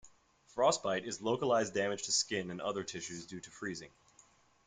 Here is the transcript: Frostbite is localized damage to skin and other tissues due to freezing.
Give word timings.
Frostbite 0.47 1.05
is 1.05 1.21
localized 1.21 1.75
damage 1.75 2.01
to 2.05 2.11
skin 2.11 2.49
and 2.49 2.59
other 2.59 2.83
tissues 2.83 3.27
due 3.27 3.39
to 3.39 3.51
freezing. 3.51 3.91